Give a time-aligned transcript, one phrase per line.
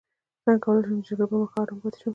[0.43, 2.09] څنګه کولی شم د جګړې پر مهال ارام پاتې شم